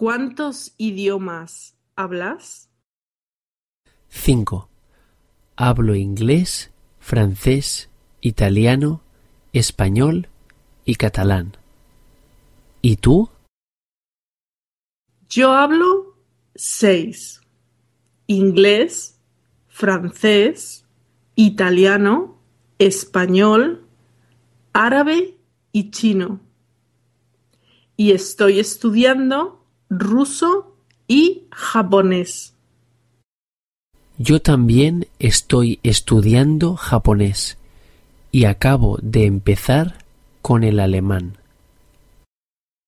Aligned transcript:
¿Cuántos 0.00 0.72
idiomas 0.78 1.76
hablas? 1.94 2.70
5. 4.08 4.70
Hablo 5.56 5.94
inglés, 5.94 6.70
francés, 7.00 7.90
italiano, 8.22 9.02
español 9.52 10.30
y 10.86 10.94
catalán. 10.94 11.58
¿Y 12.80 12.96
tú? 12.96 13.28
Yo 15.28 15.52
hablo 15.52 16.16
seis. 16.54 17.42
Inglés, 18.26 19.20
francés, 19.68 20.86
italiano, 21.34 22.38
español, 22.78 23.86
árabe 24.72 25.36
y 25.72 25.90
chino. 25.90 26.40
Y 27.98 28.12
estoy 28.12 28.60
estudiando 28.60 29.59
ruso 29.90 30.76
y 31.08 31.42
japonés. 31.50 32.54
Yo 34.18 34.40
también 34.40 35.08
estoy 35.18 35.80
estudiando 35.82 36.76
japonés 36.76 37.58
y 38.30 38.44
acabo 38.44 38.98
de 39.02 39.26
empezar 39.26 40.04
con 40.42 40.62
el 40.62 40.78
alemán. 40.78 41.39